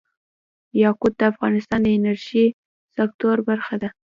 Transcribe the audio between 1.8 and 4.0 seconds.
د انرژۍ سکتور برخه ده.